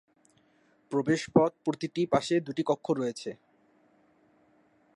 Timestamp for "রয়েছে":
2.91-3.29